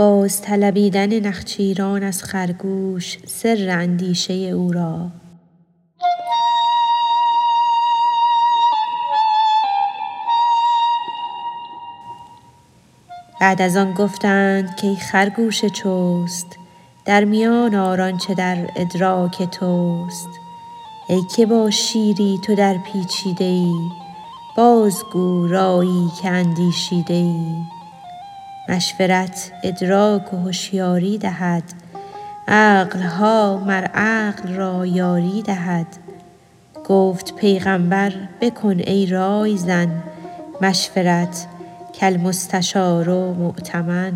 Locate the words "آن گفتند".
13.76-14.80